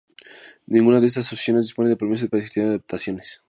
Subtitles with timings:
[0.65, 3.39] Ninguna de estas asociaciones dispone de permiso para gestionar adopciones.